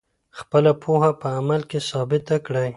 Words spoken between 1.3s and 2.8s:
عمل کي ثابته کړئ.